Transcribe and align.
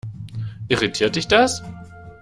Irritiert 0.67 1.15
dich 1.15 1.27
das? 1.27 1.61